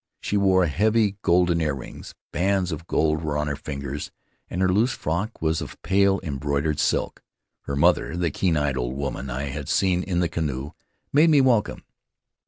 [0.19, 4.09] She wore heavy golden earrings; bands of gold were on her fingers,
[4.49, 7.21] and her loose frock was of pale embroidered silk.
[7.65, 10.71] Her mother— the keen eyed old woman I had seen in the canoe—
[11.13, 11.83] made me welcome.